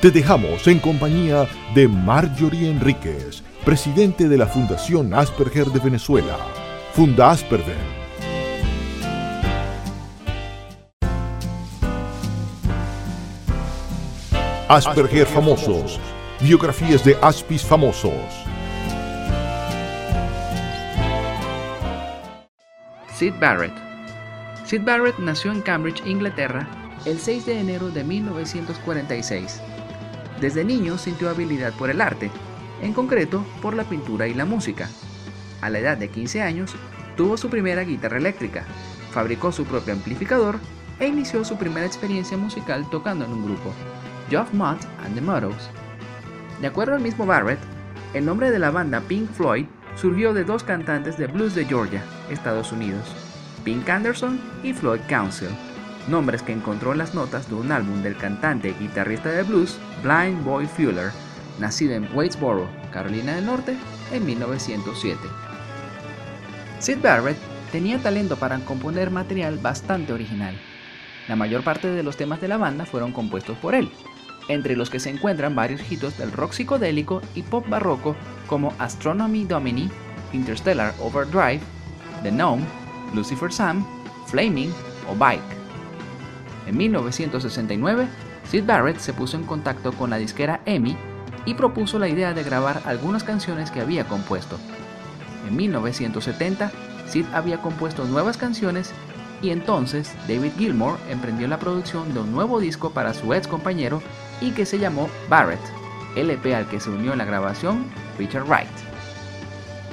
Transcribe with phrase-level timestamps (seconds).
[0.00, 6.36] Te dejamos en compañía de Marjorie Enríquez, presidente de la Fundación Asperger de Venezuela.
[6.92, 7.74] Funda Asperger.
[14.68, 15.98] Asperger famosos.
[16.40, 18.12] Biografías de Aspis famosos.
[23.12, 23.74] Sid Barrett.
[24.64, 26.68] Sid Barrett nació en Cambridge, Inglaterra,
[27.04, 29.60] el 6 de enero de 1946.
[30.40, 32.30] Desde niño sintió habilidad por el arte,
[32.80, 34.88] en concreto por la pintura y la música.
[35.60, 36.76] A la edad de 15 años,
[37.16, 38.64] tuvo su primera guitarra eléctrica,
[39.12, 40.60] fabricó su propio amplificador
[41.00, 43.72] e inició su primera experiencia musical tocando en un grupo,
[44.30, 45.70] Geoff Mott and the Mottos.
[46.60, 47.58] De acuerdo al mismo Barrett,
[48.14, 52.02] el nombre de la banda Pink Floyd surgió de dos cantantes de blues de Georgia,
[52.30, 53.04] Estados Unidos,
[53.64, 55.48] Pink Anderson y Floyd Council
[56.08, 59.78] nombres que encontró en las notas de un álbum del cantante y guitarrista de blues
[60.02, 61.10] Blind Boy Fuller,
[61.58, 63.76] nacido en Waitsboro, Carolina del Norte,
[64.12, 65.20] en 1907.
[66.78, 67.38] Sid Barrett
[67.72, 70.56] tenía talento para componer material bastante original.
[71.28, 73.90] La mayor parte de los temas de la banda fueron compuestos por él,
[74.48, 79.44] entre los que se encuentran varios hitos del rock psicodélico y pop barroco como Astronomy
[79.44, 79.90] Domini,
[80.32, 81.60] Interstellar Overdrive,
[82.22, 82.64] The Gnome,
[83.14, 83.86] Lucifer Sam,
[84.26, 84.72] Flaming
[85.10, 85.57] o Bike.
[86.68, 88.06] En 1969,
[88.44, 90.98] Sid Barrett se puso en contacto con la disquera EMI
[91.46, 94.58] y propuso la idea de grabar algunas canciones que había compuesto.
[95.48, 96.70] En 1970,
[97.08, 98.92] Sid había compuesto nuevas canciones
[99.40, 104.02] y entonces David Gilmour emprendió la producción de un nuevo disco para su ex compañero
[104.42, 105.60] y que se llamó Barrett,
[106.16, 107.86] LP al que se unió en la grabación
[108.18, 108.68] Richard Wright.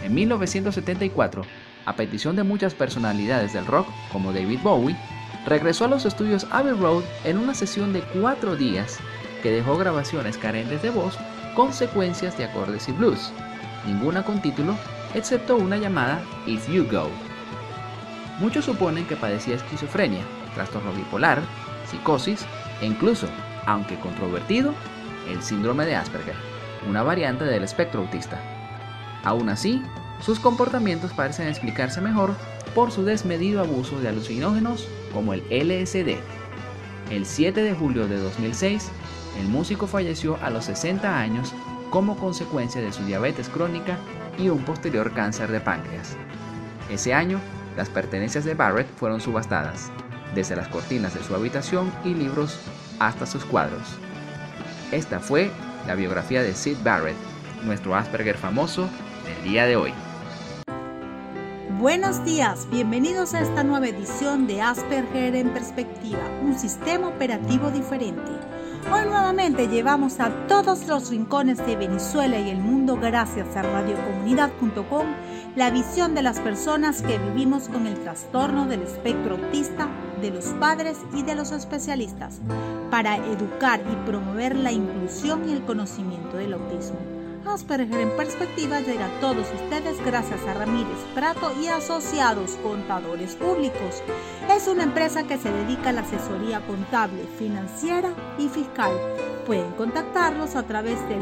[0.03, 1.44] En 1974,
[1.85, 4.97] a petición de muchas personalidades del rock como David Bowie,
[5.45, 8.97] regresó a los estudios Abbey Road en una sesión de cuatro días
[9.44, 11.17] que dejó grabaciones carentes de voz
[11.56, 13.31] con secuencias de acordes y blues,
[13.85, 14.75] ninguna con título,
[15.13, 17.09] excepto una llamada If You Go.
[18.39, 20.23] Muchos suponen que padecía esquizofrenia,
[20.55, 21.41] trastorno bipolar,
[21.89, 22.45] psicosis
[22.81, 23.28] e incluso,
[23.66, 24.73] aunque controvertido,
[25.29, 26.35] el síndrome de Asperger,
[26.88, 28.39] una variante del espectro autista.
[29.23, 29.81] Aún así,
[30.19, 32.35] sus comportamientos parecen explicarse mejor
[32.73, 36.18] por su desmedido abuso de alucinógenos como el LSD.
[37.09, 38.92] El 7 de julio de 2006,
[39.40, 41.53] el músico falleció a los 60 años
[41.90, 43.98] como consecuencia de su diabetes crónica
[44.38, 46.18] y un posterior cáncer de páncreas.
[46.92, 47.40] Ese año,
[47.78, 49.90] las pertenencias de Barrett fueron subastadas,
[50.36, 52.59] desde las cortinas de su habitación y libros
[53.00, 53.97] hasta sus cuadros.
[54.92, 55.50] Esta fue
[55.88, 57.16] la biografía de Sid Barrett,
[57.64, 58.90] nuestro Asperger famoso
[59.24, 59.94] del día de hoy.
[61.85, 68.23] Buenos días, bienvenidos a esta nueva edición de Asperger en Perspectiva, un sistema operativo diferente.
[68.91, 75.06] Hoy nuevamente llevamos a todos los rincones de Venezuela y el mundo gracias a radiocomunidad.com
[75.56, 79.88] la visión de las personas que vivimos con el trastorno del espectro autista,
[80.22, 82.41] de los padres y de los especialistas,
[82.90, 87.15] para educar y promover la inclusión y el conocimiento del autismo.
[87.47, 94.01] Asperger en perspectiva llega a todos ustedes gracias a Ramírez Prato y Asociados Contadores Públicos.
[94.50, 98.91] Es una empresa que se dedica a la asesoría contable, financiera y fiscal.
[99.45, 101.22] Pueden contactarlos a través del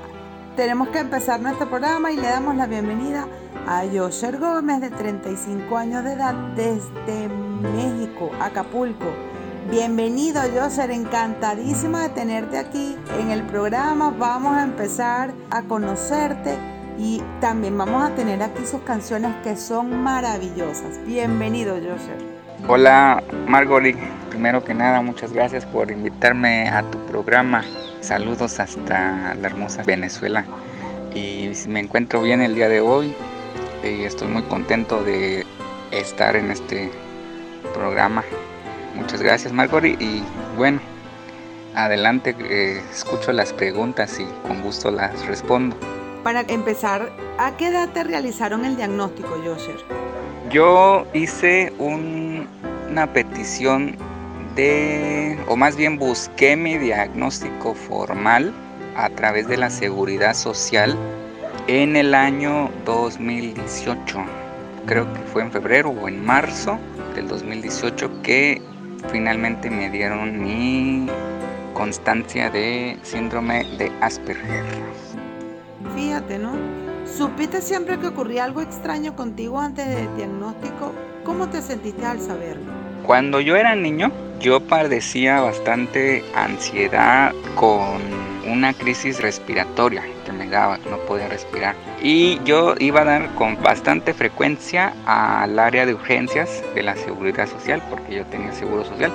[0.56, 3.26] tenemos que empezar nuestro programa y le damos la bienvenida
[3.68, 9.31] a Yosher Gómez de 35 años de edad desde México, Acapulco.
[9.70, 14.10] Bienvenido Yosher, encantadísima de tenerte aquí en el programa.
[14.10, 16.56] Vamos a empezar a conocerte
[16.98, 20.98] y también vamos a tener aquí sus canciones que son maravillosas.
[21.06, 22.18] Bienvenido Yosher.
[22.66, 23.96] Hola Margory,
[24.30, 27.64] primero que nada muchas gracias por invitarme a tu programa.
[28.00, 30.44] Saludos hasta la hermosa Venezuela.
[31.14, 33.14] Y me encuentro bien el día de hoy
[33.84, 35.46] y estoy muy contento de
[35.92, 36.90] estar en este
[37.72, 38.24] programa.
[38.94, 40.22] Muchas gracias Margory y
[40.56, 40.80] bueno,
[41.74, 45.76] adelante, eh, escucho las preguntas y con gusto las respondo.
[46.22, 49.76] Para empezar, ¿a qué edad te realizaron el diagnóstico, Josher?
[50.50, 53.96] Yo hice una petición
[54.54, 58.52] de, o más bien busqué mi diagnóstico formal
[58.96, 60.96] a través de la seguridad social
[61.66, 64.24] en el año 2018.
[64.86, 66.78] Creo que fue en febrero o en marzo
[67.14, 68.60] del 2018 que
[69.10, 71.06] finalmente me dieron mi
[71.74, 74.64] constancia de síndrome de Asperger.
[75.94, 76.52] Fíjate, ¿no?
[77.06, 80.92] ¿Supiste siempre que ocurría algo extraño contigo antes del diagnóstico?
[81.24, 82.72] ¿Cómo te sentiste al saberlo?
[83.04, 84.10] Cuando yo era niño,
[84.40, 88.00] yo padecía bastante ansiedad con
[88.46, 91.74] una crisis respiratoria que me daba, no podía respirar.
[92.02, 97.48] Y yo iba a dar con bastante frecuencia al área de urgencias de la seguridad
[97.48, 99.12] social, porque yo tenía seguro social.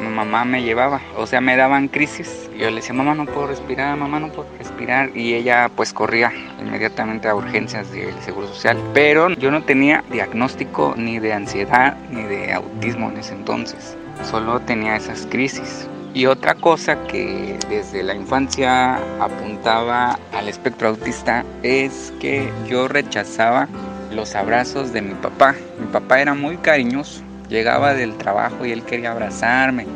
[0.00, 2.48] Mi mamá me llevaba, o sea, me daban crisis.
[2.56, 5.10] Yo le decía, mamá no puedo respirar, mamá no puedo respirar.
[5.16, 8.78] Y ella pues corría inmediatamente a urgencias del Seguro Social.
[8.94, 13.96] Pero yo no tenía diagnóstico ni de ansiedad ni de autismo en ese entonces.
[14.22, 15.88] Solo tenía esas crisis.
[16.18, 23.68] Y otra cosa que desde la infancia apuntaba al espectro autista es que yo rechazaba
[24.12, 25.54] los abrazos de mi papá.
[25.78, 29.86] Mi papá era muy cariñoso, Llegaba del trabajo y él quería abrazarme,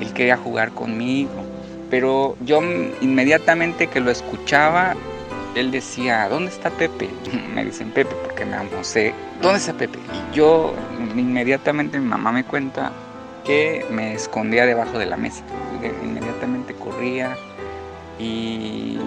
[0.00, 1.42] él quería jugar conmigo,
[1.88, 2.60] pero yo
[3.00, 4.96] inmediatamente que lo escuchaba,
[5.54, 7.08] él decía, ¿dónde está Pepe?
[7.54, 9.98] Me dicen Pepe porque me amo, sé, ¿dónde está Pepe?
[10.34, 10.74] Yo
[11.16, 12.92] inmediatamente mi mamá me cuenta
[13.90, 15.42] me escondía debajo de la mesa,
[16.02, 17.36] inmediatamente corría
[18.18, 18.98] y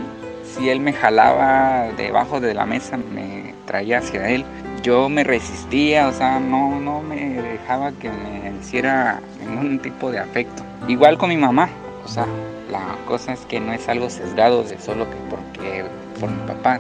[0.43, 4.45] si él me jalaba debajo de la mesa me traía hacia él
[4.81, 10.19] yo me resistía, o sea, no, no me dejaba que me hiciera ningún tipo de
[10.19, 10.63] afecto.
[10.87, 11.69] Igual con mi mamá,
[12.03, 12.25] o sea,
[12.71, 15.85] la cosa es que no es algo sesgado de solo que porque
[16.19, 16.79] por mi papá,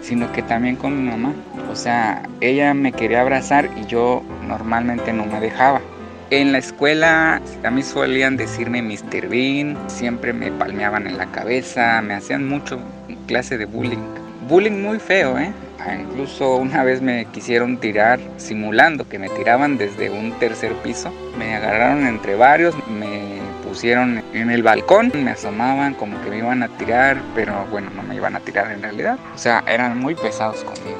[0.00, 1.32] sino que también con mi mamá.
[1.70, 5.80] O sea, ella me quería abrazar y yo normalmente no me dejaba.
[6.30, 9.28] En la escuela a mí solían decirme Mr.
[9.28, 12.78] Bean, siempre me palmeaban en la cabeza, me hacían mucho
[13.26, 14.04] clase de bullying.
[14.46, 15.54] Bullying muy feo, ¿eh?
[15.98, 21.10] Incluso una vez me quisieron tirar simulando que me tiraban desde un tercer piso.
[21.38, 26.62] Me agarraron entre varios, me pusieron en el balcón, me asomaban como que me iban
[26.62, 29.18] a tirar, pero bueno, no me iban a tirar en realidad.
[29.34, 30.98] O sea, eran muy pesados conmigo.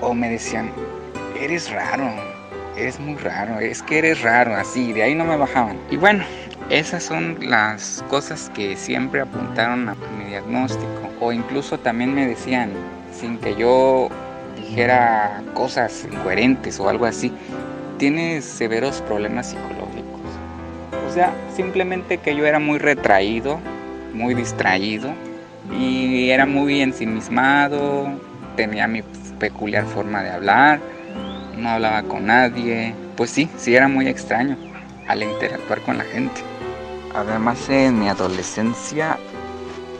[0.00, 0.72] O me decían,
[1.38, 2.10] eres raro,
[2.80, 5.78] eres muy raro, es que eres raro, así, de ahí no me bajaban.
[5.90, 6.24] Y bueno,
[6.70, 10.86] esas son las cosas que siempre apuntaron a mi diagnóstico.
[11.20, 12.70] O incluso también me decían,
[13.12, 14.08] sin que yo
[14.56, 17.32] dijera cosas incoherentes o algo así,
[17.98, 20.20] tiene severos problemas psicológicos.
[21.08, 23.58] O sea, simplemente que yo era muy retraído,
[24.14, 25.10] muy distraído
[25.78, 28.08] y era muy ensimismado,
[28.56, 29.02] tenía mi
[29.38, 30.80] peculiar forma de hablar,
[31.60, 32.94] no hablaba con nadie.
[33.16, 34.56] Pues sí, sí era muy extraño
[35.06, 36.40] al interactuar con la gente.
[37.14, 39.18] Además en mi adolescencia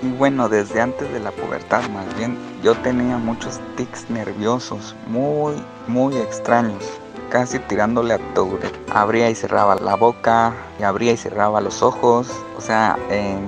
[0.03, 5.55] y bueno, desde antes de la pubertad más bien, yo tenía muchos tics nerviosos, muy,
[5.89, 6.83] muy extraños,
[7.29, 8.75] casi tirándole a Tourette.
[8.91, 12.31] Abría y cerraba la boca, y abría y cerraba los ojos.
[12.57, 13.41] O sea, en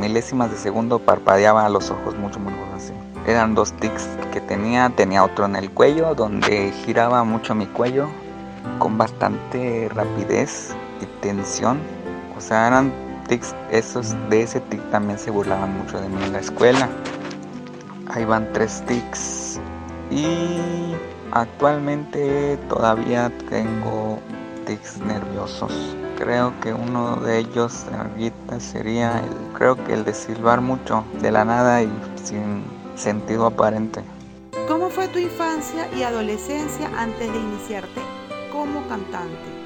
[0.00, 2.92] milésimas de segundo parpadeaba los ojos mucho, muy así.
[3.30, 8.08] Eran dos tics que tenía, tenía otro en el cuello donde giraba mucho mi cuello
[8.80, 11.78] con bastante rapidez y tensión.
[12.36, 12.92] O sea, eran
[13.28, 16.88] tics, esos de ese tic también se burlaban mucho de mí en la escuela.
[18.08, 19.60] Ahí van tres tics.
[20.10, 20.96] Y
[21.30, 24.18] actualmente todavía tengo
[24.66, 25.96] tics nerviosos.
[26.18, 31.30] Creo que uno de ellos ahorita sería el, creo que el de silbar mucho de
[31.30, 31.92] la nada y
[32.24, 34.02] sin sentido aparente.
[34.68, 38.00] ¿Cómo fue tu infancia y adolescencia antes de iniciarte
[38.52, 39.59] como cantante?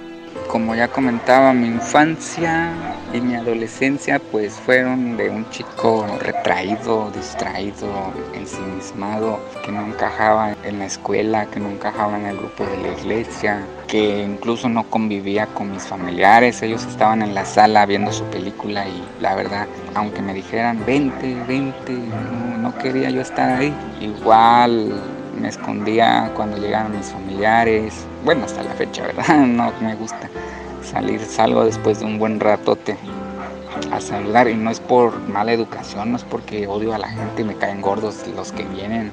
[0.48, 2.72] Como ya comentaba, mi infancia
[3.12, 10.78] y mi adolescencia pues fueron de un chico retraído, distraído, ensimismado, que no encajaba en
[10.78, 15.46] la escuela, que no encajaba en el grupo de la iglesia, que incluso no convivía
[15.46, 20.22] con mis familiares, ellos estaban en la sala viendo su película y la verdad, aunque
[20.22, 26.96] me dijeran 20, 20, no, no quería yo estar ahí, igual me escondía cuando llegaban
[26.96, 29.24] mis familiares, bueno, hasta la fecha, ¿verdad?
[29.46, 30.28] No me gusta
[30.82, 32.96] salir, salgo después de un buen ratote
[33.90, 34.48] a saludar.
[34.48, 37.80] Y no es por mala educación, no es porque odio a la gente me caen
[37.80, 39.12] gordos los que vienen,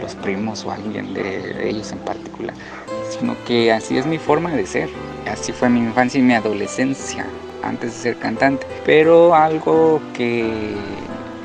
[0.00, 2.54] los primos o alguien de ellos en particular,
[3.10, 4.88] sino que así es mi forma de ser,
[5.30, 7.26] así fue mi infancia y mi adolescencia
[7.62, 10.74] antes de ser cantante, pero algo que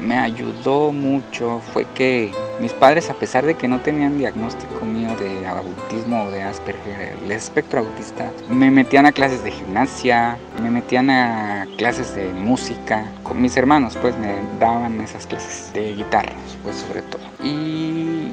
[0.01, 5.09] me ayudó mucho fue que mis padres, a pesar de que no tenían diagnóstico mío
[5.17, 10.69] de autismo o de Asperger, el espectro autista, me metían a clases de gimnasia, me
[10.69, 13.05] metían a clases de música.
[13.23, 16.33] Con mis hermanos, pues me daban esas clases de guitarra,
[16.63, 17.21] pues sobre todo.
[17.43, 18.31] Y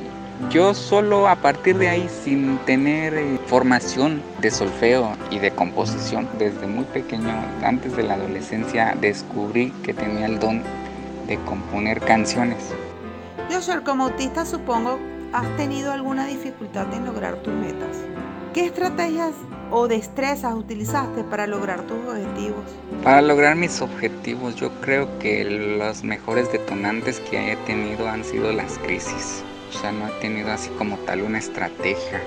[0.51, 6.29] yo solo a partir de ahí, sin tener eh, formación de solfeo y de composición,
[6.39, 10.63] desde muy pequeño, antes de la adolescencia, descubrí que tenía el don
[11.27, 12.75] de componer canciones.
[13.55, 14.99] Joshua, como autista supongo
[15.33, 17.99] has tenido alguna dificultad en lograr tus metas.
[18.53, 19.31] ¿Qué estrategias
[19.71, 22.65] o destrezas utilizaste para lograr tus objetivos?
[23.05, 28.51] Para lograr mis objetivos yo creo que los mejores detonantes que he tenido han sido
[28.53, 29.45] las crisis.
[29.71, 32.21] O sea, no he tenido así como tal una estrategia,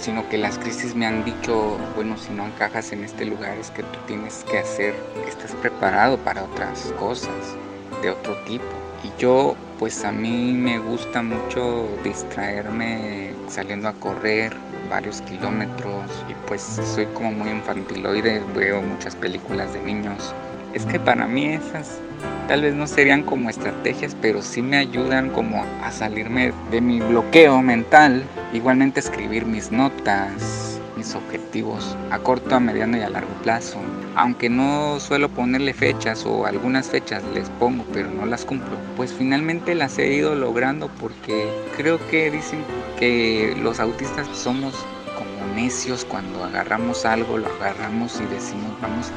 [0.00, 3.70] sino que las crisis me han dicho, bueno, si no encajas en este lugar es
[3.70, 4.94] que tú tienes que hacer,
[5.26, 7.54] que preparado para otras cosas
[8.00, 8.79] de otro tipo.
[9.02, 14.52] Y yo, pues a mí me gusta mucho distraerme saliendo a correr
[14.90, 20.34] varios kilómetros y pues soy como muy infantiloide, veo muchas películas de niños.
[20.74, 21.98] Es que para mí esas
[22.46, 27.00] tal vez no serían como estrategias, pero sí me ayudan como a salirme de mi
[27.00, 28.24] bloqueo mental.
[28.52, 30.69] Igualmente escribir mis notas,
[31.00, 33.78] mis objetivos a corto, a mediano y a largo plazo.
[34.16, 39.10] Aunque no suelo ponerle fechas o algunas fechas les pongo pero no las cumplo, pues
[39.14, 42.62] finalmente las he ido logrando porque creo que dicen
[42.98, 44.74] que los autistas somos
[45.16, 49.10] como necios cuando agarramos algo, lo agarramos y decimos vamos,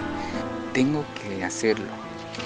[0.73, 1.91] tengo que hacerlo.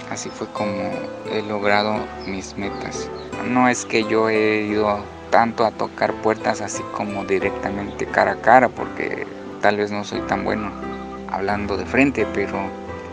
[0.10, 0.92] Así fue como
[1.32, 3.08] he logrado mis metas.
[3.48, 8.42] No es que yo he ido tanto a tocar puertas así como directamente cara a
[8.42, 9.28] cara, porque
[9.62, 10.72] tal vez no soy tan bueno
[11.30, 12.58] hablando de frente, pero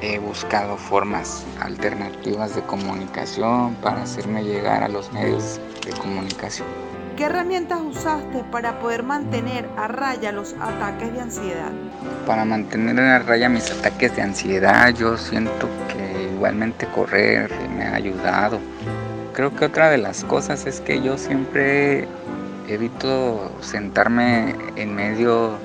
[0.01, 6.69] he buscado formas alternativas de comunicación para hacerme llegar a los medios de comunicación.
[7.17, 11.71] ¿Qué herramientas usaste para poder mantener a raya los ataques de ansiedad?
[12.27, 17.95] Para mantener a raya mis ataques de ansiedad, yo siento que igualmente correr me ha
[17.95, 18.59] ayudado
[19.35, 22.07] Creo que otra de las cosas es que yo siempre
[22.69, 25.59] evito sentarme en medio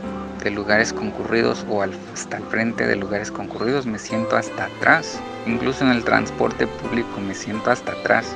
[0.43, 5.19] de lugares concurridos o hasta al frente de lugares concurridos, me siento hasta atrás.
[5.45, 8.35] Incluso en el transporte público me siento hasta atrás.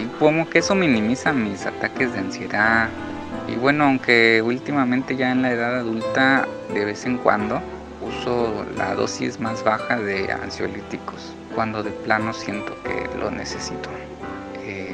[0.00, 2.88] Y como que eso minimiza mis ataques de ansiedad.
[3.48, 7.60] Y bueno, aunque últimamente ya en la edad adulta de vez en cuando
[8.06, 13.90] uso la dosis más baja de ansiolíticos, cuando de plano siento que lo necesito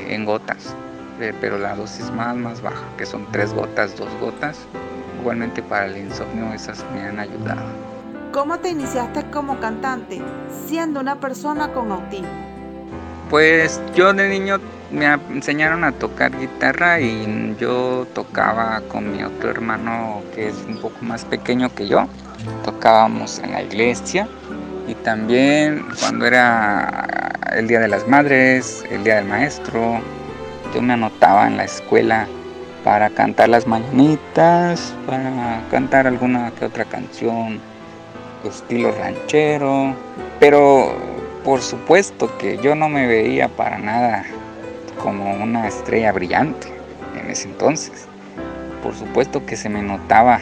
[0.06, 0.74] en gotas,
[1.20, 4.58] eh, pero la dosis más, más baja, que son tres gotas, dos gotas.
[5.20, 7.62] Igualmente para el insomnio esas me han ayudado.
[8.32, 10.20] ¿Cómo te iniciaste como cantante
[10.66, 12.28] siendo una persona con autismo?
[13.30, 14.58] Pues yo de niño
[14.90, 20.78] me enseñaron a tocar guitarra y yo tocaba con mi otro hermano que es un
[20.80, 22.06] poco más pequeño que yo.
[22.64, 24.28] Tocábamos en la iglesia
[24.86, 30.00] y también cuando era el Día de las Madres, el Día del Maestro,
[30.74, 32.26] yo me anotaba en la escuela
[32.84, 37.60] para cantar las mañanitas, para cantar alguna que otra canción
[38.44, 39.94] estilo ranchero,
[40.38, 40.94] pero
[41.44, 44.24] por supuesto que yo no me veía para nada
[45.02, 46.68] como una estrella brillante
[47.20, 48.06] en ese entonces.
[48.82, 50.38] Por supuesto que se me notaba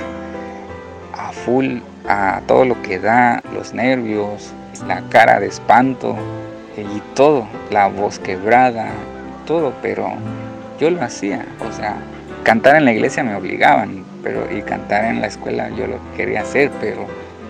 [1.16, 4.52] a full, a todo lo que da, los nervios,
[4.86, 6.16] la cara de espanto
[6.82, 8.90] y todo, la voz quebrada,
[9.46, 10.08] todo, pero
[10.80, 11.96] yo lo hacía, o sea,
[12.42, 16.42] cantar en la iglesia me obligaban, pero y cantar en la escuela yo lo quería
[16.42, 17.06] hacer, pero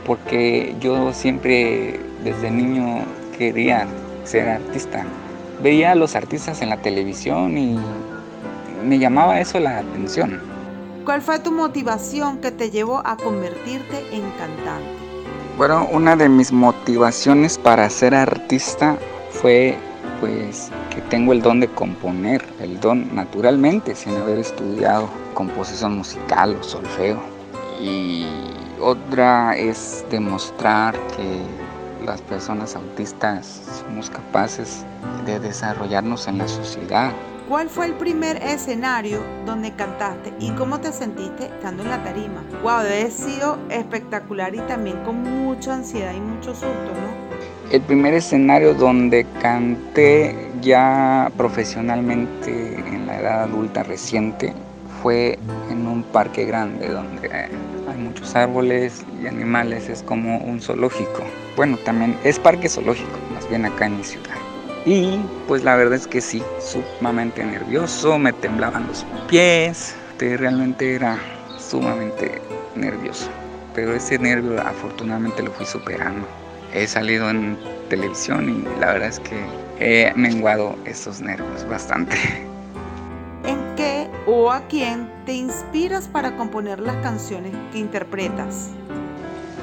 [0.07, 3.05] porque yo siempre desde niño
[3.39, 3.87] quería
[4.25, 5.05] ser artista.
[5.63, 7.79] Veía a los artistas en la televisión y
[8.85, 10.41] me llamaba eso la atención.
[11.05, 14.89] ¿Cuál fue tu motivación que te llevó a convertirte en cantante?
[15.57, 18.97] Bueno, una de mis motivaciones para ser artista
[19.35, 19.77] fue
[20.21, 26.57] pues que tengo el don de componer, el don naturalmente sin haber estudiado composición musical
[26.61, 27.19] o solfeo.
[27.81, 28.27] Y
[28.81, 31.41] otra es demostrar que
[32.05, 34.85] las personas autistas somos capaces
[35.27, 37.13] de desarrollarnos en la sociedad.
[37.49, 42.43] ¿Cuál fue el primer escenario donde cantaste y cómo te sentiste estando en la tarima?
[42.63, 47.24] Wow, debe sido espectacular y también con mucha ansiedad y mucho susto, ¿no?
[47.71, 54.53] El primer escenario donde canté ya profesionalmente en la edad adulta reciente
[55.03, 55.39] fue
[55.71, 61.25] en un parque grande donde hay muchos árboles y animales, es como un zoológico.
[61.57, 64.37] Bueno, también es parque zoológico, más bien acá en mi ciudad.
[64.85, 65.19] Y
[65.49, 71.19] pues la verdad es que sí, sumamente nervioso, me temblaban los pies, realmente era
[71.59, 72.41] sumamente
[72.75, 73.29] nervioso.
[73.75, 76.27] Pero ese nervio afortunadamente lo fui superando.
[76.75, 77.57] He salido en
[77.89, 79.37] televisión y la verdad es que
[79.79, 82.17] he menguado esos nervios bastante.
[83.45, 88.71] ¿En qué o a quién te inspiras para componer las canciones que interpretas?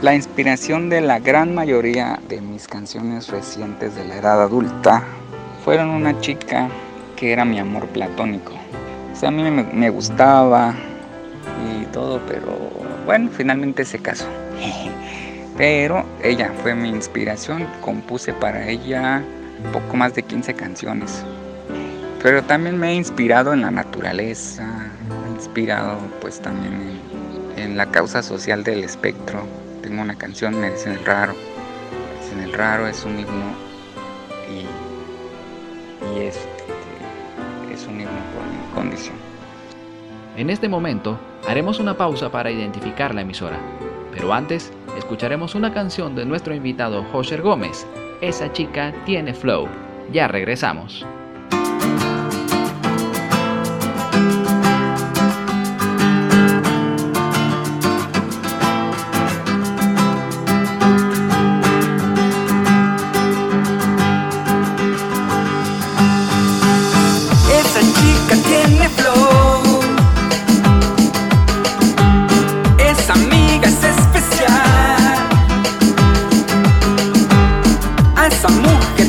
[0.01, 5.03] La inspiración de la gran mayoría de mis canciones recientes de la edad adulta
[5.65, 6.69] fueron una chica
[7.17, 8.53] que era mi amor platónico.
[9.11, 10.73] O sea, a mí me, gustaba
[11.69, 12.57] y todo, pero
[13.05, 14.25] bueno, finalmente se casó.
[15.57, 19.21] Pero ella fue mi inspiración, compuse para ella
[19.73, 21.23] poco más de 15 canciones.
[22.23, 24.63] Pero también me he inspirado en la naturaleza,
[25.09, 26.99] me he inspirado pues también
[27.57, 29.45] en la causa social del espectro,
[29.81, 31.33] tengo una canción, Me el raro.
[32.37, 33.53] Me el raro es un himno
[34.49, 36.63] y, y este,
[37.73, 39.15] es un himno por mi condición.
[40.37, 43.57] En este momento haremos una pausa para identificar la emisora,
[44.13, 47.85] pero antes escucharemos una canción de nuestro invitado José Gómez.
[48.21, 49.67] Esa chica tiene flow.
[50.11, 51.05] Ya regresamos.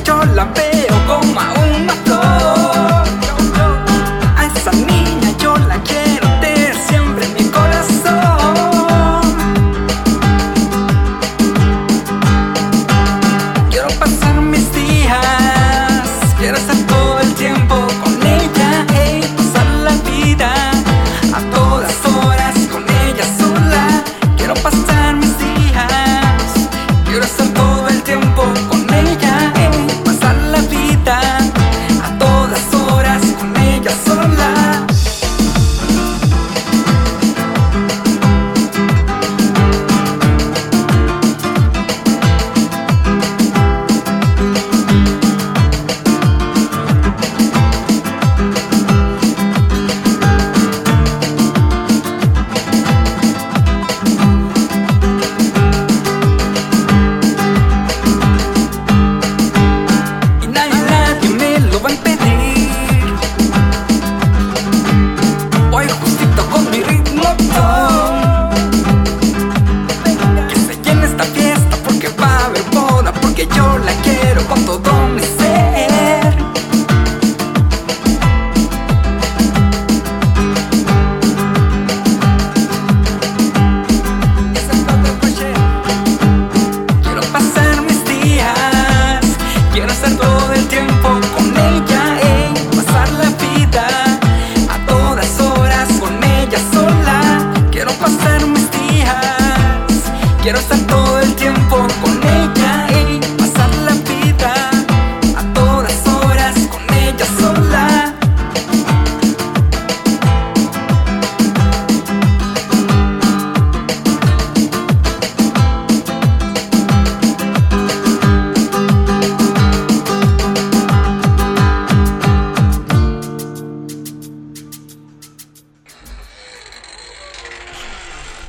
[0.05, 1.62] Yo la veo como a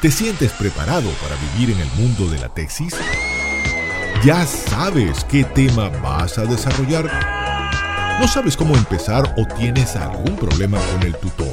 [0.04, 2.94] ¿Te sientes preparado para vivir en el mundo de la tesis?
[4.26, 7.10] ¿Ya sabes qué tema vas a desarrollar?
[8.20, 11.48] ¿No sabes cómo empezar o tienes algún problema con el tutor?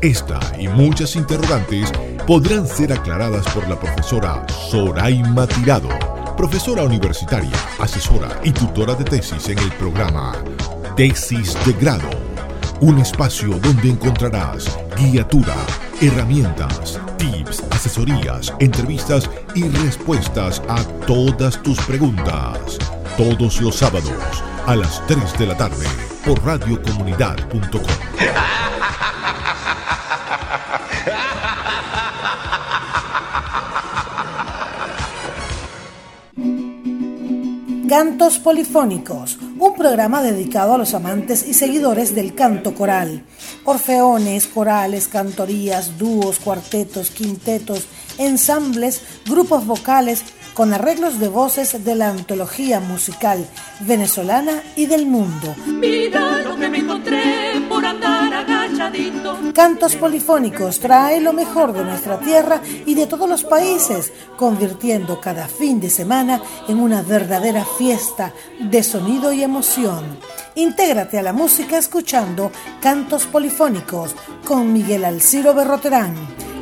[0.00, 1.90] Esta y muchas interrogantes
[2.28, 5.88] podrán ser aclaradas por la profesora Soraima Tirado,
[6.36, 10.36] profesora universitaria, asesora y tutora de tesis en el programa
[10.96, 12.08] Tesis de Grado,
[12.82, 15.56] un espacio donde encontrarás guiatura,
[16.00, 22.78] herramientas, tips, asesorías, entrevistas y respuestas a todas tus preguntas.
[23.16, 25.86] Todos los sábados a las 3 de la tarde
[26.26, 27.80] por radiocomunidad.com.
[37.88, 43.24] Cantos Polifónicos, un programa dedicado a los amantes y seguidores del canto coral.
[43.64, 47.86] Orfeones, corales, cantorías, dúos, cuartetos, quintetos,
[48.18, 53.46] ensambles, grupos vocales con arreglos de voces de la antología musical
[53.80, 55.54] venezolana y del mundo.
[55.66, 57.49] Mira lo que me encontré.
[59.54, 65.48] Cantos Polifónicos trae lo mejor de nuestra tierra y de todos los países, convirtiendo cada
[65.48, 70.18] fin de semana en una verdadera fiesta de sonido y emoción.
[70.54, 74.14] Intégrate a la música escuchando Cantos Polifónicos
[74.46, 76.14] con Miguel Alciro Berroterán.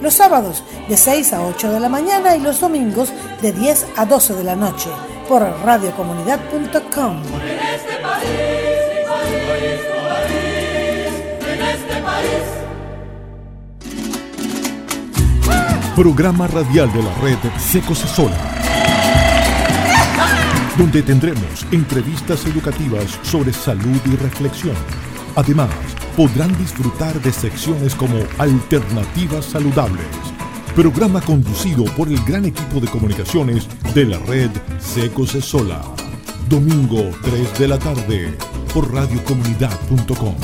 [0.02, 4.06] Los sábados de 6 a 8 de la mañana y los domingos de 10 a
[4.06, 4.90] 12 de la noche
[5.28, 7.22] por radiocomunidad.com.
[15.98, 18.36] Programa radial de la red Secos Sola,
[20.78, 24.76] donde tendremos entrevistas educativas sobre salud y reflexión.
[25.34, 25.70] Además,
[26.16, 30.06] podrán disfrutar de secciones como Alternativas Saludables,
[30.76, 35.82] programa conducido por el gran equipo de comunicaciones de la red Secos Sola.
[36.48, 38.38] Domingo 3 de la tarde
[38.72, 40.36] por radiocomunidad.com.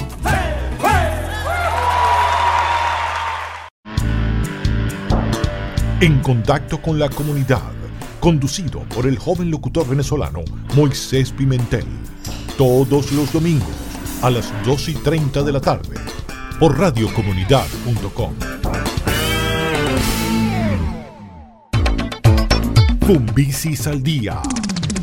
[6.04, 7.62] En contacto con la comunidad,
[8.20, 10.40] conducido por el joven locutor venezolano
[10.76, 11.86] Moisés Pimentel.
[12.58, 13.70] Todos los domingos
[14.20, 15.96] a las 2 y 30 de la tarde
[16.60, 18.34] por radiocomunidad.com.
[23.06, 24.42] Con Bicis al Día,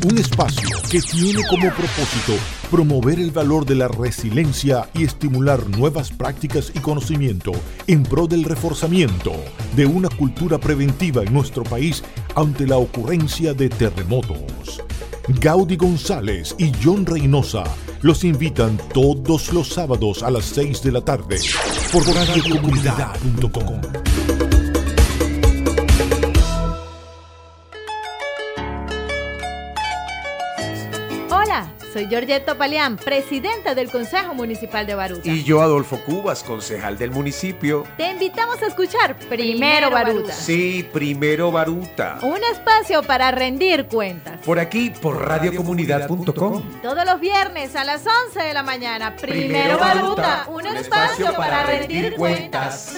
[0.04, 2.34] un espacio que tiene como propósito
[2.70, 7.52] promover el valor de la resiliencia y estimular nuevas prácticas y conocimiento
[7.86, 9.32] en pro del reforzamiento
[9.76, 12.02] de una cultura preventiva en nuestro país
[12.34, 14.82] ante la ocurrencia de terremotos.
[15.40, 17.64] Gaudi González y John Reynosa
[18.00, 21.38] los invitan todos los sábados a las 6 de la tarde
[21.92, 24.51] por radiocomunidad.com.
[31.92, 35.28] soy Giorgetto Palián, presidenta del Consejo Municipal de Baruta.
[35.28, 37.84] Y yo, Adolfo Cubas, concejal del municipio.
[37.96, 40.32] Te invitamos a escuchar Primero Baruta.
[40.32, 42.18] Sí, primero Baruta.
[42.22, 44.40] Un espacio para rendir cuentas.
[44.44, 46.62] Por aquí, por radiocomunidad.com.
[46.82, 49.14] Todos los viernes a las 11 de la mañana.
[49.16, 52.94] Primero, Baruta, un, espacio, para rendir cuentas.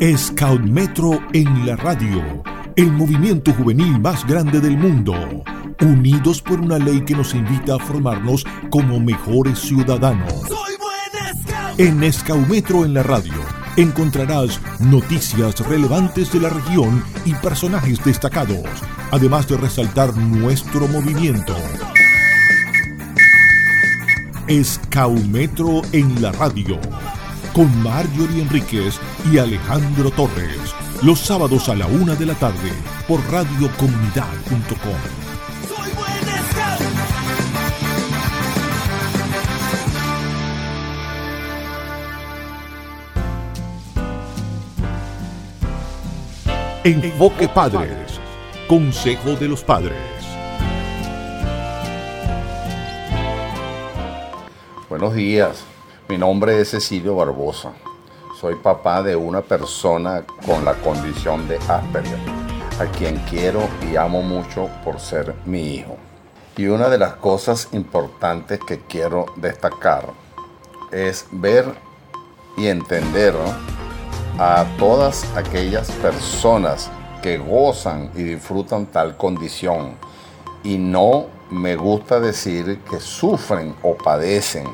[0.00, 2.42] Scout Metro en la radio,
[2.74, 5.12] el movimiento juvenil más grande del mundo,
[5.82, 10.32] unidos por una ley que nos invita a formarnos como mejores ciudadanos.
[11.76, 13.34] En Scout Metro en la radio
[13.76, 18.64] encontrarás noticias relevantes de la región y personajes destacados,
[19.10, 21.54] además de resaltar nuestro movimiento.
[24.46, 26.80] Escaumetro en la radio
[27.60, 28.98] con Marjorie Enríquez
[29.30, 30.74] y Alejandro Torres.
[31.02, 32.72] Los sábados a la una de la tarde
[33.06, 34.94] por radiocomunidad.com.
[46.82, 48.18] Enfoque Padres.
[48.68, 49.98] Consejo de los Padres.
[54.88, 55.69] Buenos días.
[56.10, 57.70] Mi nombre es Cecilio Barbosa.
[58.40, 62.18] Soy papá de una persona con la condición de Asperger,
[62.80, 65.96] a quien quiero y amo mucho por ser mi hijo.
[66.56, 70.06] Y una de las cosas importantes que quiero destacar
[70.90, 71.72] es ver
[72.56, 73.36] y entender
[74.36, 76.90] a todas aquellas personas
[77.22, 79.94] que gozan y disfrutan tal condición.
[80.64, 84.66] Y no me gusta decir que sufren o padecen,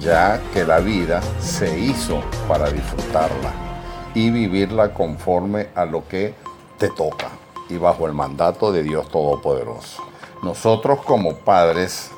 [0.00, 3.52] ya que la vida se hizo para disfrutarla
[4.14, 6.34] y vivirla conforme a lo que
[6.78, 7.28] te toca
[7.68, 10.02] y bajo el mandato de Dios Todopoderoso.
[10.42, 12.10] Nosotros como padres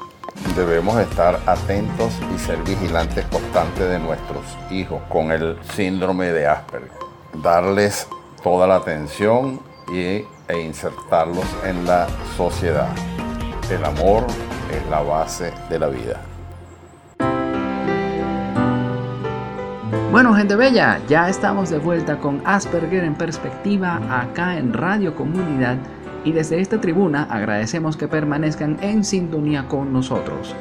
[0.55, 6.91] debemos estar atentos y ser vigilantes constantes de nuestros hijos con el síndrome de Asperger.
[7.35, 8.07] Darles
[8.43, 9.61] toda la atención
[9.93, 12.89] y, e insertarlos en la sociedad.
[13.71, 14.27] El amor
[14.73, 16.30] es la base de la vida.
[20.11, 25.77] Bueno, gente bella, ya estamos de vuelta con Asperger en perspectiva acá en Radio Comunidad
[26.25, 30.57] y desde esta tribuna agradecemos que permanezcan en sintonía con nosotros.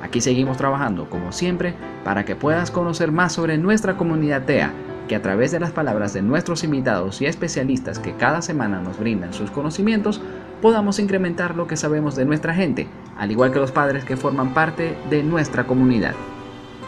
[0.00, 4.72] Aquí seguimos trabajando, como siempre, para que puedas conocer más sobre nuestra comunidad TEA,
[5.06, 8.98] que a través de las palabras de nuestros invitados y especialistas que cada semana nos
[8.98, 10.22] brindan sus conocimientos,
[10.62, 12.88] podamos incrementar lo que sabemos de nuestra gente,
[13.18, 16.14] al igual que los padres que forman parte de nuestra comunidad.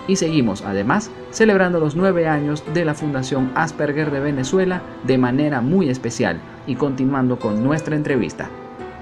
[0.08, 5.60] Y seguimos, además, celebrando los nueve años de la Fundación Asperger de Venezuela de manera
[5.60, 8.48] muy especial y continuando con nuestra entrevista.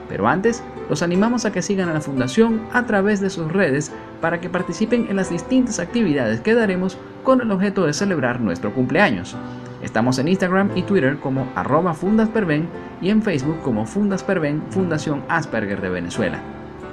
[0.08, 3.90] Pero antes, los animamos a que sigan a la Fundación a través de sus redes
[4.20, 8.72] para que participen en las distintas actividades que daremos con el objeto de celebrar nuestro
[8.74, 9.36] cumpleaños.
[9.82, 12.68] Estamos en Instagram y Twitter como arroba fundasperven
[13.02, 16.40] y en Facebook como Fundasperven Fundación Asperger de Venezuela.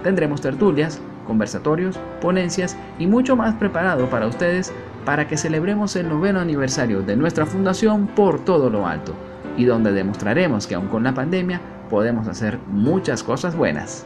[0.04, 4.73] Tendremos tertulias, conversatorios, ponencias y mucho más preparado para ustedes
[5.05, 9.13] para que celebremos el noveno aniversario de nuestra fundación por todo lo alto
[9.57, 14.05] y donde demostraremos que aun con la pandemia podemos hacer muchas cosas buenas.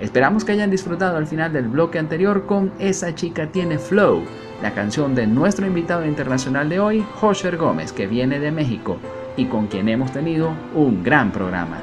[0.00, 4.22] Esperamos que hayan disfrutado al final del bloque anterior con Esa chica tiene flow,
[4.62, 8.98] la canción de nuestro invitado internacional de hoy, Josher Gómez, que viene de México
[9.36, 11.78] y con quien hemos tenido un gran programa.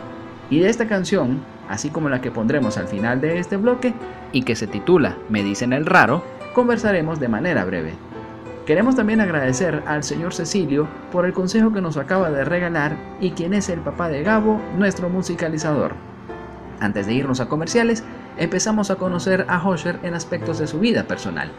[0.50, 3.94] Y de esta canción, así como la que pondremos al final de este bloque
[4.32, 6.24] y que se titula Me dicen el raro,
[6.54, 7.94] conversaremos de manera breve.
[8.66, 13.32] Queremos también agradecer al señor Cecilio por el consejo que nos acaba de regalar y
[13.32, 15.94] quien es el papá de Gabo, nuestro musicalizador.
[16.80, 18.04] Antes de irnos a comerciales,
[18.38, 21.52] empezamos a conocer a Hosher en aspectos de su vida personal.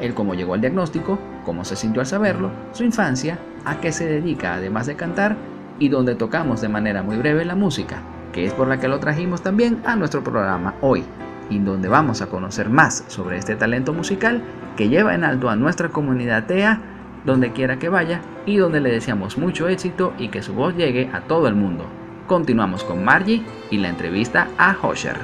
[0.00, 4.06] El cómo llegó al diagnóstico, cómo se sintió al saberlo, su infancia, a qué se
[4.06, 5.36] dedica además de cantar
[5.78, 8.02] y donde tocamos de manera muy breve la música,
[8.38, 11.04] que es por la que lo trajimos también a nuestro programa hoy,
[11.50, 14.44] y donde vamos a conocer más sobre este talento musical
[14.76, 16.80] que lleva en alto a nuestra comunidad TEA,
[17.24, 21.10] donde quiera que vaya, y donde le deseamos mucho éxito y que su voz llegue
[21.12, 21.84] a todo el mundo.
[22.28, 25.16] Continuamos con Margie y la entrevista a Hosher.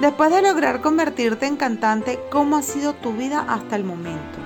[0.00, 4.38] Después de lograr convertirte en cantante, ¿cómo ha sido tu vida hasta el momento?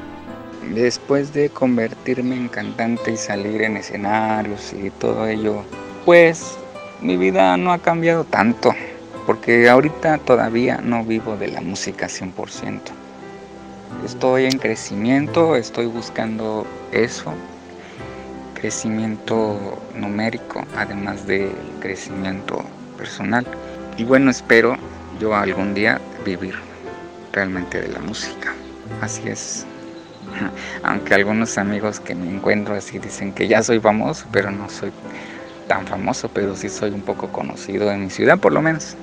[0.74, 5.64] Después de convertirme en cantante y salir en escenarios y todo ello,
[6.06, 6.58] pues
[7.00, 8.74] mi vida no ha cambiado tanto,
[9.26, 12.80] porque ahorita todavía no vivo de la música 100%.
[14.04, 17.32] Estoy en crecimiento, estoy buscando eso,
[18.54, 22.64] crecimiento numérico, además del crecimiento
[22.96, 23.46] personal.
[23.96, 24.76] Y bueno, espero
[25.20, 26.54] yo algún día vivir
[27.32, 28.52] realmente de la música.
[29.00, 29.66] Así es.
[30.82, 34.92] Aunque algunos amigos que me encuentro así dicen que ya soy famoso, pero no soy
[35.68, 38.96] tan famoso, pero sí soy un poco conocido en mi ciudad por lo menos.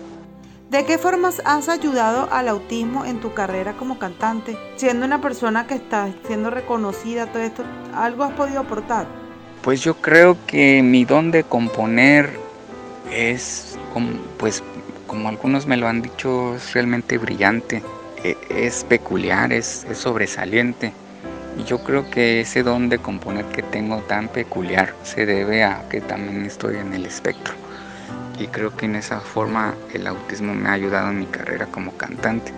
[0.70, 4.58] ¿De qué formas has ayudado al autismo en tu carrera como cantante?
[4.76, 9.06] Siendo una persona que está siendo reconocida, todo esto, ¿algo has podido aportar?
[9.62, 12.30] Pues yo creo que mi don de componer
[13.12, 13.78] es,
[14.38, 14.64] pues
[15.08, 17.84] como algunos me lo han dicho, es realmente brillante,
[18.24, 20.94] e, es peculiar, es, es sobresaliente.
[21.64, 26.02] Yo creo que ese don de componer que tengo tan peculiar se debe a que
[26.02, 27.54] también estoy en el espectro.
[28.38, 31.94] Y creo que en esa forma el autismo me ha ayudado en mi carrera como
[31.94, 32.52] cantante.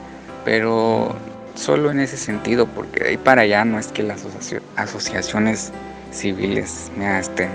[0.44, 1.16] Pero
[1.54, 4.26] solo en ese sentido, porque de ahí para allá no es que las
[4.76, 5.72] asociaciones
[6.12, 7.50] civiles me estén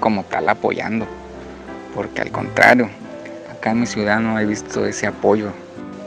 [0.00, 1.06] como tal apoyando.
[1.94, 2.90] Porque al contrario,
[3.50, 5.52] acá en mi ciudad no he visto ese apoyo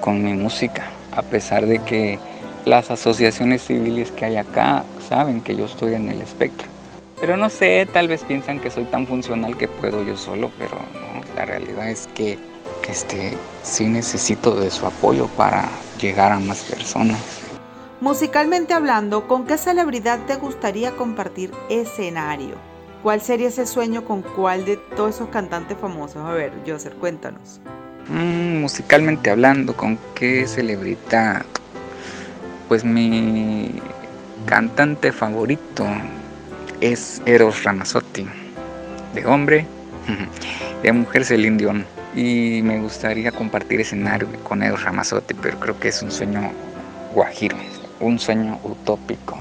[0.02, 0.84] con mi música.
[1.16, 2.20] A pesar de que
[2.66, 6.68] las asociaciones civiles que hay acá saben que yo estoy en el espectro.
[7.20, 10.76] Pero no sé, tal vez piensan que soy tan funcional que puedo yo solo, pero
[10.94, 12.38] no, la realidad es que,
[12.82, 15.70] que este, sí necesito de su apoyo para
[16.02, 17.20] llegar a más personas.
[18.02, 22.56] Musicalmente hablando, ¿con qué celebridad te gustaría compartir escenario?
[23.02, 26.18] ¿Cuál sería ese sueño con cuál de todos esos cantantes famosos?
[26.18, 27.62] A ver, Joser, cuéntanos.
[28.10, 31.46] Mm, musicalmente hablando, ¿con qué celebridad?
[32.68, 33.82] Pues mi
[34.46, 35.86] cantante favorito
[36.82, 38.26] es Eros Ramazzotti.
[39.14, 39.66] De hombre,
[40.84, 41.86] de mujer Celine Dion.
[42.16, 46.52] Y me gustaría compartir escenario con Edo Ramazotti, pero creo que es un sueño
[47.14, 47.58] guajiro,
[48.00, 49.38] un sueño utópico,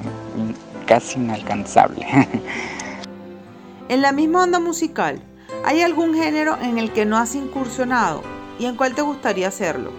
[0.87, 2.06] casi inalcanzable.
[3.88, 5.20] en la misma onda musical,
[5.64, 8.22] ¿hay algún género en el que no has incursionado
[8.58, 9.92] y en cuál te gustaría hacerlo?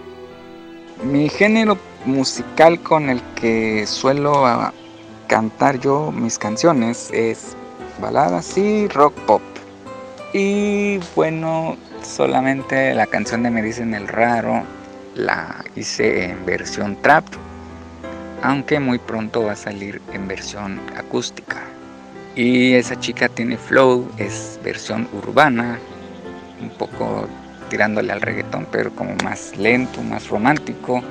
[1.02, 4.72] Mi género musical con el que suelo ah,
[5.26, 7.56] cantar yo mis canciones es
[8.00, 9.42] baladas y rock pop.
[10.32, 14.62] Y bueno, solamente la canción de Me dicen el raro
[15.14, 17.24] la hice en versión trap,
[18.42, 21.62] aunque muy pronto va a salir en versión acústica.
[22.34, 25.78] Y esa chica tiene flow, es versión urbana,
[26.60, 27.26] un poco
[27.70, 31.02] tirándole al reggaetón, pero como más lento, más romántico.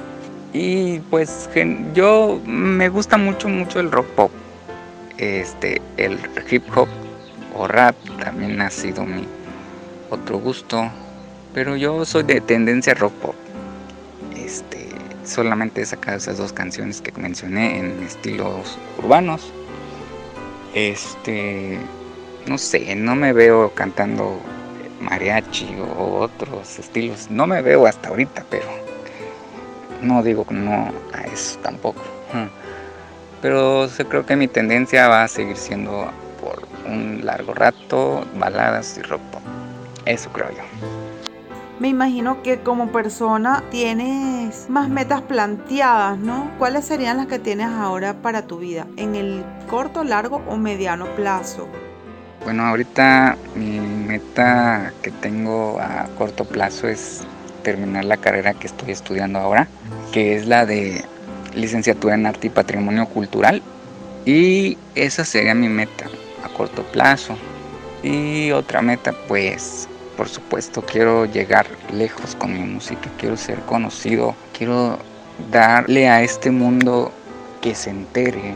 [0.58, 1.50] Y pues
[1.94, 4.32] yo me gusta mucho, mucho el rock pop.
[5.18, 6.18] Este, el
[6.50, 6.88] hip hop
[7.54, 9.28] o rap también ha sido mi
[10.10, 10.89] otro gusto.
[11.54, 13.36] Pero yo soy de tendencia rock pop.
[14.34, 14.88] Este,
[15.26, 19.52] solamente he sacado esas dos canciones que mencioné en estilos urbanos.
[20.74, 21.80] Este,
[22.48, 24.39] no sé, no me veo cantando
[25.02, 27.30] mariachi o otros estilos.
[27.30, 28.94] No me veo hasta ahorita, pero
[30.01, 32.01] no digo no a eso tampoco.
[33.41, 36.10] Pero yo creo que mi tendencia va a seguir siendo
[36.41, 39.41] por un largo rato baladas y rock pop.
[40.05, 40.63] Eso creo yo.
[41.79, 46.49] Me imagino que como persona tienes más metas planteadas, ¿no?
[46.58, 48.88] ¿Cuáles serían las que tienes ahora para tu vida?
[48.95, 51.67] ¿En el corto, largo o mediano plazo?
[52.45, 57.23] Bueno, ahorita mi meta que tengo a corto plazo es
[57.65, 59.67] terminar la carrera que estoy estudiando ahora,
[60.13, 61.04] que es la de
[61.56, 63.62] licenciatura en arte y patrimonio cultural.
[64.23, 66.06] Y esa sería mi meta
[66.43, 67.36] a corto plazo.
[68.04, 74.36] Y otra meta, pues, por supuesto, quiero llegar lejos con mi música, quiero ser conocido,
[74.56, 74.99] quiero
[75.51, 77.12] darle a este mundo
[77.62, 78.56] que se entere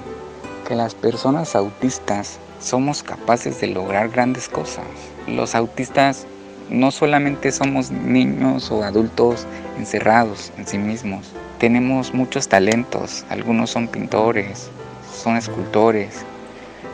[0.67, 4.85] que las personas autistas somos capaces de lograr grandes cosas.
[5.27, 6.27] Los autistas
[6.69, 13.87] no solamente somos niños o adultos encerrados en sí mismos, tenemos muchos talentos, algunos son
[13.87, 14.69] pintores,
[15.13, 16.23] son escultores,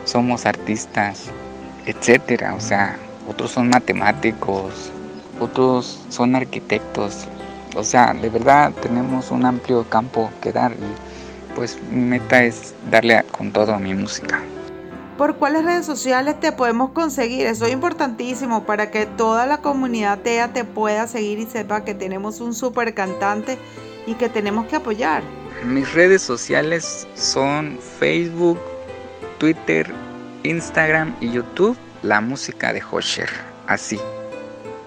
[0.04, 1.30] somos artistas,
[1.86, 2.96] etcétera, o sea,
[3.28, 4.90] otros son matemáticos,
[5.40, 7.26] otros son arquitectos,
[7.76, 12.74] o sea, de verdad tenemos un amplio campo que dar y pues mi meta es
[12.90, 14.40] darle con todo a mi música.
[15.16, 17.46] ¿Por cuáles redes sociales te podemos conseguir?
[17.46, 21.94] Eso es importantísimo para que toda la comunidad TEA te pueda seguir y sepa que
[21.94, 23.56] tenemos un super cantante
[24.06, 25.22] y que tenemos que apoyar.
[25.64, 28.58] Mis redes sociales son Facebook,
[29.38, 29.90] Twitter,
[30.42, 31.78] Instagram y YouTube.
[32.02, 33.30] La música de Hosher,
[33.66, 33.98] así.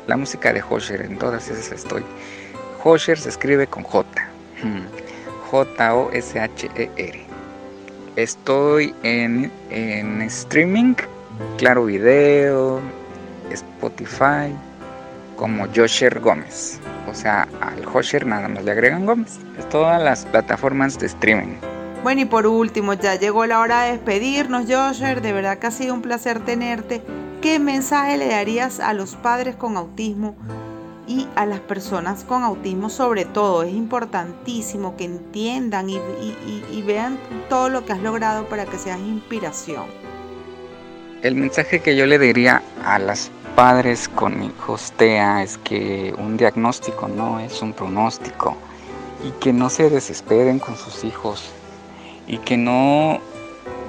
[0.05, 2.03] La música de Hosher, en todas esas estoy.
[2.83, 4.07] Hosher se escribe con J.
[5.49, 7.28] J-O-S-H-E-R.
[8.19, 9.49] Estoy en,
[10.23, 10.93] streaming,
[11.57, 12.81] Claro Video,
[13.49, 14.53] Spotify,
[15.37, 16.81] como Josher Gómez.
[17.09, 19.39] O sea, al Josher nada más le agregan Gómez.
[19.57, 21.55] Es todas las plataformas de streaming.
[22.03, 25.21] Bueno, y por último, ya llegó la hora de despedirnos, Josher.
[25.21, 27.01] De verdad que ha sido un placer tenerte.
[27.41, 30.35] ¿Qué mensaje le darías a los padres con autismo
[31.09, 33.63] y a las personas con autismo sobre todo.
[33.63, 35.99] Es importantísimo que entiendan y,
[36.85, 37.19] vean
[37.49, 39.85] todo lo que has logrado para que seas inspiración.
[41.23, 46.37] El mensaje que yo le diría a las padres con hijos TEA es que un
[46.37, 48.55] diagnóstico no es un pronóstico
[49.27, 51.51] y que no se desesperen con sus hijos
[52.27, 53.19] y que no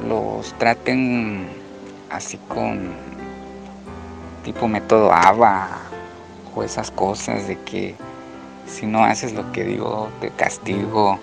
[0.09, 1.49] los traten
[2.09, 2.95] así con
[4.43, 5.90] tipo método ABA
[6.55, 7.95] o esas cosas de que
[8.67, 11.19] si no haces lo que digo te castigo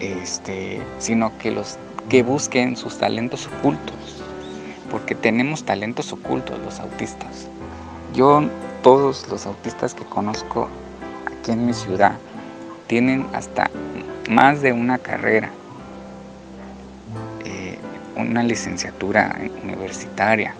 [0.00, 1.78] este sino que los
[2.08, 4.24] que busquen sus talentos ocultos
[4.94, 7.48] porque tenemos talentos ocultos los autistas.
[8.14, 8.44] Yo
[8.84, 10.68] todos los autistas que conozco
[11.26, 12.16] aquí en mi ciudad
[12.86, 13.72] tienen hasta
[14.30, 15.50] más de una carrera
[17.44, 17.76] eh,
[18.14, 20.54] una licenciatura universitaria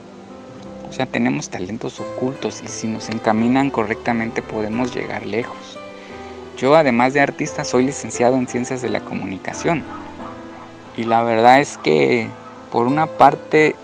[0.94, 5.76] o sea, tenemos talentos ocultos y si nos encaminan correctamente podemos llegar lejos.
[6.56, 9.82] Yo además de artista soy licenciado en ciencias de la comunicación.
[10.96, 12.28] Y la verdad es que
[12.70, 13.74] por una parte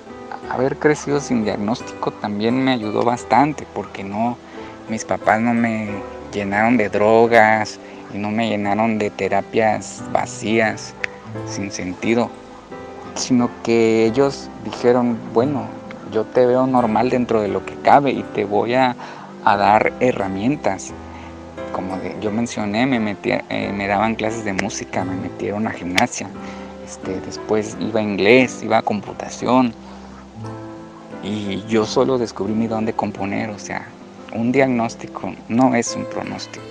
[0.48, 4.38] haber crecido sin diagnóstico también me ayudó bastante porque no
[4.88, 5.88] mis papás no me
[6.32, 7.80] llenaron de drogas
[8.14, 10.94] y no me llenaron de terapias vacías
[11.48, 12.30] sin sentido,
[13.16, 15.79] sino que ellos dijeron, bueno,
[16.10, 18.96] yo te veo normal dentro de lo que cabe y te voy a,
[19.44, 20.92] dar herramientas.
[21.72, 22.82] Como yo mencioné,
[23.24, 26.28] eh, me daban clases de música, me metieron a gimnasia,
[26.84, 29.72] este, después iba a inglés, iba a computación
[31.22, 33.86] y yo solo descubrí mi don de componer, o sea,
[34.34, 36.64] un diagnóstico no es un pronóstico.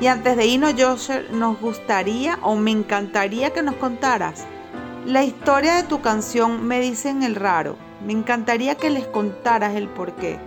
[0.00, 4.46] Y antes de irnos, Joseph, nos gustaría o me encantaría que nos contaras
[5.06, 7.76] la historia de tu canción Me dicen el raro.
[8.06, 10.38] Me encantaría que les contaras el por qué.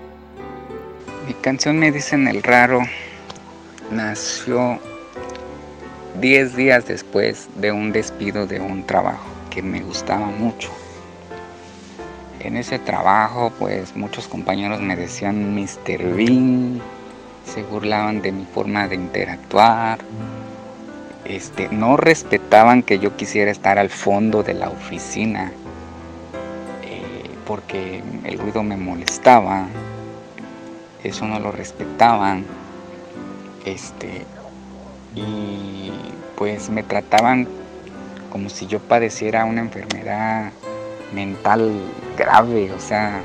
[1.26, 2.82] Mi canción Me dicen el raro
[3.92, 4.80] nació
[6.20, 10.70] 10 días después de un despido de un trabajo que me gustaba mucho.
[12.42, 16.16] En ese trabajo, pues muchos compañeros me decían Mr.
[16.16, 16.82] Bean,
[17.46, 20.00] se burlaban de mi forma de interactuar,
[21.24, 25.52] este, no respetaban que yo quisiera estar al fondo de la oficina
[27.46, 29.68] porque el ruido me molestaba,
[31.04, 32.46] eso no lo respetaban,
[33.66, 34.26] este,
[35.16, 35.92] y
[36.36, 37.48] pues me trataban
[38.32, 40.52] como si yo padeciera una enfermedad
[41.14, 41.72] mental
[42.18, 43.22] grave, o sea,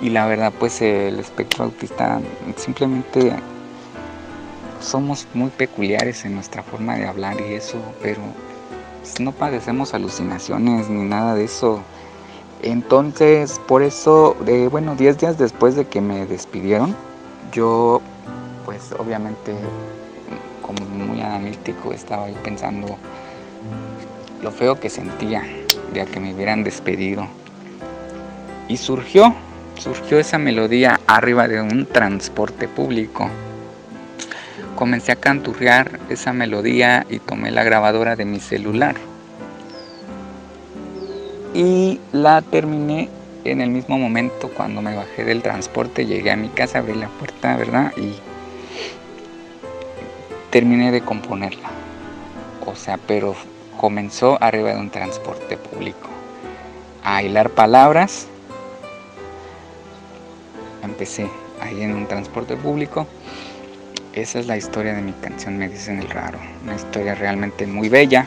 [0.00, 2.20] y la verdad pues el espectro autista
[2.56, 3.32] simplemente
[4.80, 8.20] somos muy peculiares en nuestra forma de hablar y eso, pero
[9.00, 11.82] pues, no padecemos alucinaciones ni nada de eso.
[12.66, 16.96] Entonces, por eso, eh, bueno, 10 días después de que me despidieron,
[17.52, 18.00] yo,
[18.64, 19.54] pues obviamente,
[20.62, 22.96] como muy analítico, estaba ahí pensando
[24.42, 25.42] lo feo que sentía
[25.92, 27.26] de que me hubieran despedido.
[28.66, 29.34] Y surgió,
[29.78, 33.28] surgió esa melodía arriba de un transporte público.
[34.74, 38.96] Comencé a canturrear esa melodía y tomé la grabadora de mi celular.
[41.54, 43.08] Y la terminé
[43.44, 47.08] en el mismo momento cuando me bajé del transporte, llegué a mi casa, abrí la
[47.08, 47.92] puerta, ¿verdad?
[47.96, 48.14] Y
[50.50, 51.70] terminé de componerla.
[52.66, 53.36] O sea, pero
[53.76, 56.08] comenzó arriba de un transporte público.
[57.04, 58.26] A hilar palabras.
[60.82, 61.28] Empecé
[61.60, 63.06] ahí en un transporte público.
[64.12, 66.38] Esa es la historia de mi canción Me dicen el raro.
[66.62, 68.26] Una historia realmente muy bella.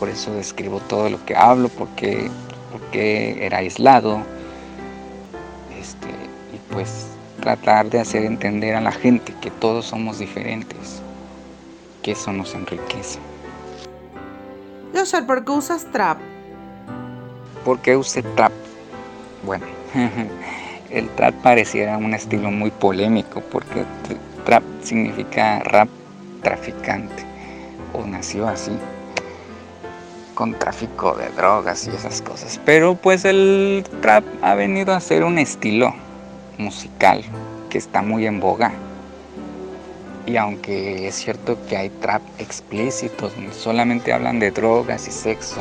[0.00, 2.30] Por eso describo todo lo que hablo, porque,
[2.72, 4.22] porque era aislado.
[5.78, 7.06] Este, y pues
[7.40, 11.02] tratar de hacer entender a la gente que todos somos diferentes,
[12.02, 13.18] que eso nos enriquece.
[15.26, 16.18] ¿por qué usas trap?
[17.62, 18.52] ¿Por qué usé trap?
[19.44, 19.66] Bueno,
[20.90, 23.84] el trap pareciera un estilo muy polémico porque
[24.46, 25.88] trap significa rap
[26.42, 27.22] traficante
[27.92, 28.72] o nació así
[30.40, 32.58] con tráfico de drogas y esas cosas.
[32.64, 35.92] Pero pues el trap ha venido a ser un estilo
[36.56, 37.22] musical
[37.68, 38.72] que está muy en boga.
[40.24, 45.60] Y aunque es cierto que hay trap explícitos solamente hablan de drogas y sexo,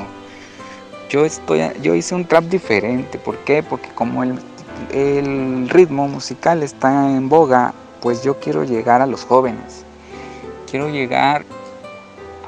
[1.10, 3.18] yo, estoy, yo hice un trap diferente.
[3.18, 3.62] ¿Por qué?
[3.62, 9.84] Porque como el ritmo musical está en boga, pues yo quiero llegar a los jóvenes.
[10.72, 11.44] Quiero llegar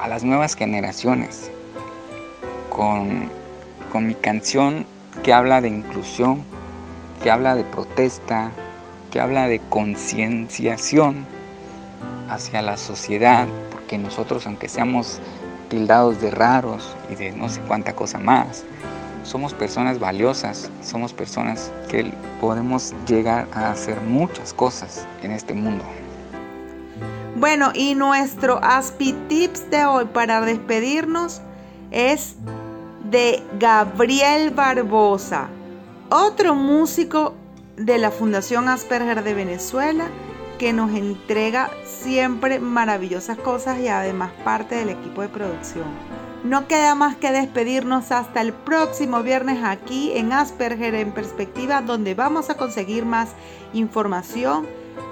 [0.00, 1.52] a las nuevas generaciones
[2.72, 3.28] con,
[3.92, 4.86] con mi canción
[5.22, 6.42] que habla de inclusión,
[7.22, 8.50] que habla de protesta,
[9.10, 11.26] que habla de concienciación
[12.30, 15.20] hacia la sociedad, porque nosotros, aunque seamos
[15.68, 18.64] tildados de raros y de no sé cuánta cosa más,
[19.22, 22.10] somos personas valiosas, somos personas que
[22.40, 25.84] podemos llegar a hacer muchas cosas en este mundo.
[27.36, 31.42] Bueno, y nuestro Aspi Tips de hoy para despedirnos
[31.90, 32.36] es
[33.12, 35.48] de Gabriel Barbosa,
[36.08, 37.34] otro músico
[37.76, 40.06] de la Fundación Asperger de Venezuela
[40.58, 45.84] que nos entrega siempre maravillosas cosas y además parte del equipo de producción.
[46.42, 52.14] No queda más que despedirnos hasta el próximo viernes aquí en Asperger en Perspectiva, donde
[52.14, 53.28] vamos a conseguir más
[53.74, 54.66] información,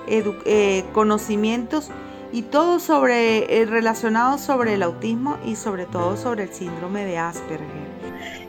[0.07, 1.91] eh, conocimientos
[2.33, 7.19] y todo sobre eh, relacionado sobre el autismo y sobre todo sobre el síndrome de
[7.19, 7.90] Asperger.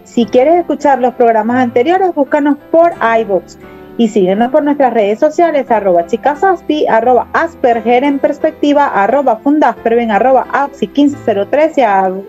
[0.04, 2.92] Si quieres escuchar los programas anteriores, búscanos por
[3.22, 3.58] iVoox
[3.98, 10.48] y síguenos por nuestras redes sociales, arroba chicasaspi, arroba asperger en perspectiva, arroba fundasperven, arroba
[10.52, 11.78] auxi 1503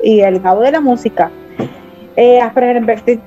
[0.03, 1.31] y, el cabo de la música.
[2.17, 2.77] Eh, Asperger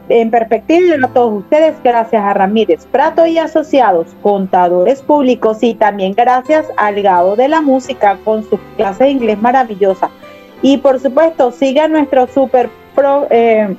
[0.09, 5.73] en, perspectiva y a todos ustedes, gracias a Ramírez Prato y asociados, contadores públicos y
[5.73, 10.11] también gracias al Gabo de la Música con sus clases de inglés maravillosa.
[10.61, 13.75] Y por supuesto, sigan nuestro super pro, eh,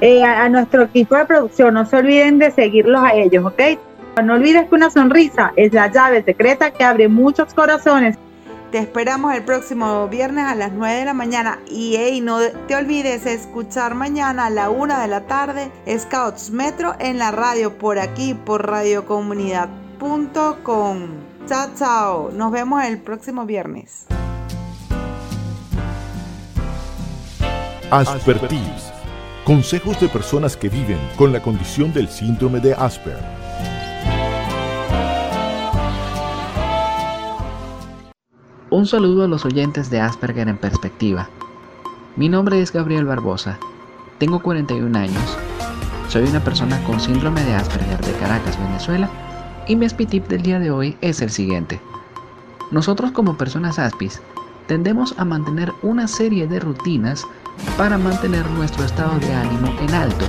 [0.00, 1.74] eh, a, nuestro equipo de producción.
[1.74, 3.60] No se olviden de seguirlos a ellos, ¿ok?
[4.22, 8.18] No olvides que una sonrisa es la llave secreta que abre muchos corazones.
[8.70, 11.58] Te esperamos el próximo viernes a las 9 de la mañana.
[11.68, 16.94] Y hey, no te olvides escuchar mañana a la 1 de la tarde Scouts Metro
[16.98, 20.98] en la radio por aquí, por radiocomunidad.com.
[21.46, 22.30] Chao, chao.
[22.32, 24.06] Nos vemos el próximo viernes.
[27.90, 28.95] Aspertips.
[29.46, 33.16] Consejos de personas que viven con la condición del síndrome de Asper.
[38.70, 41.28] Un saludo a los oyentes de Asperger en perspectiva.
[42.16, 43.56] Mi nombre es Gabriel Barbosa.
[44.18, 45.38] Tengo 41 años.
[46.08, 49.08] Soy una persona con síndrome de Asperger de Caracas, Venezuela,
[49.68, 51.80] y mi tip del día de hoy es el siguiente.
[52.72, 54.20] Nosotros como personas aspis
[54.66, 57.24] tendemos a mantener una serie de rutinas
[57.76, 60.24] para mantener nuestro estado de ánimo en alto,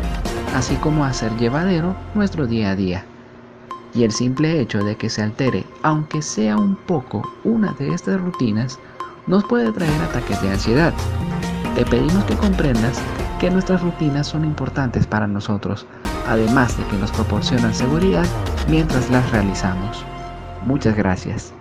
[0.56, 3.06] así como hacer llevadero nuestro día a día.
[3.94, 8.20] Y el simple hecho de que se altere, aunque sea un poco, una de estas
[8.22, 8.80] rutinas,
[9.28, 10.94] nos puede traer ataques de ansiedad.
[11.76, 13.00] Te pedimos que comprendas
[13.40, 15.86] que nuestras rutinas son importantes para nosotros,
[16.28, 18.26] además de que nos proporcionan seguridad
[18.70, 20.04] mientras las realizamos.
[20.66, 21.54] Muchas gracias.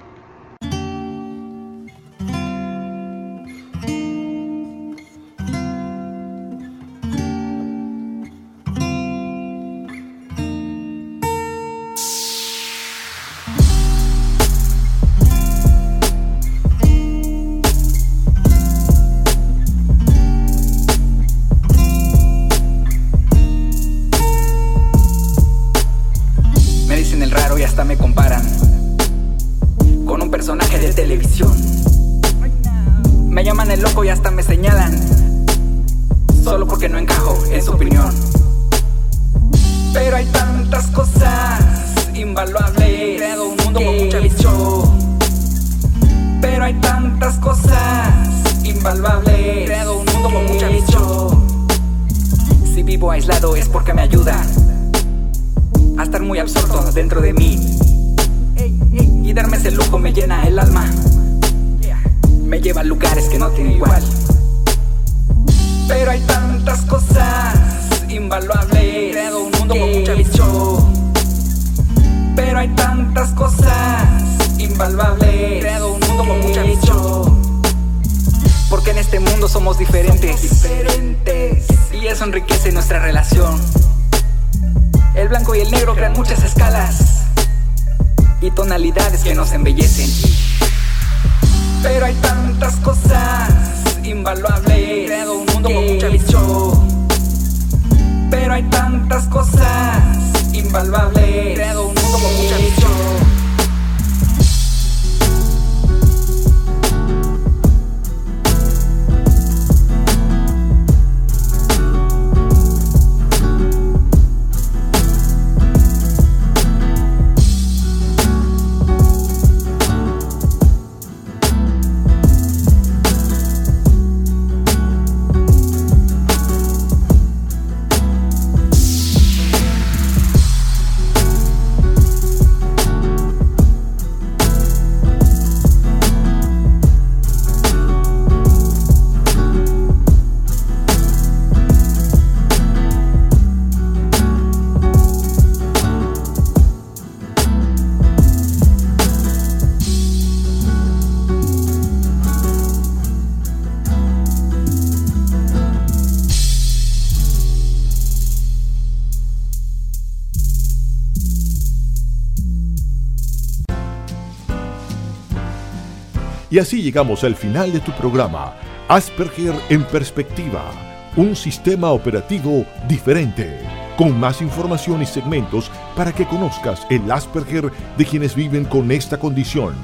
[166.57, 168.55] Y así llegamos al final de tu programa,
[168.89, 170.73] Asperger en perspectiva,
[171.15, 173.61] un sistema operativo diferente,
[173.99, 179.19] con más información y segmentos para que conozcas el Asperger de quienes viven con esta
[179.19, 179.75] condición.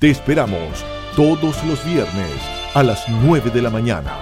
[0.00, 0.84] Te esperamos
[1.16, 2.36] todos los viernes
[2.74, 4.12] a las 9 de la mañana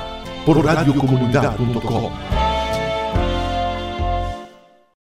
[0.47, 2.36] por radiocomunidad.com.